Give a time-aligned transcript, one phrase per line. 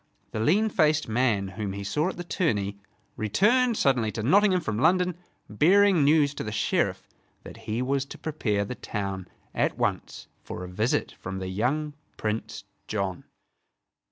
[0.31, 2.79] The lean faced man whom he saw at the tourney
[3.15, 5.15] returned suddenly to Nottingham from London,
[5.47, 7.07] bearing news to the Sheriff
[7.43, 11.93] that he was to prepare the town at once for a visit from the young
[12.17, 13.25] Prince John.